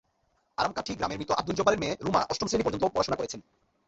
[0.57, 3.39] আরামকাঠী গ্রামের মৃত আবদুল জব্বারের মেয়ে রুমা অষ্টম শ্রেণি পর্যন্ত পড়াশোনা করেছেন।